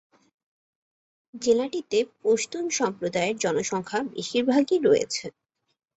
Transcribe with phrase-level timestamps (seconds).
[1.33, 5.25] জেলাটিতে পশতুন সম্প্রদায়ের জনসংখ্যা বেশির ভাগই রয়েছে।